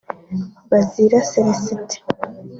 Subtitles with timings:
[0.69, 1.81] Bazira Celestin